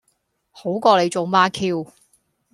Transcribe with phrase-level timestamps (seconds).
[0.49, 1.91] 好過你中孖 Q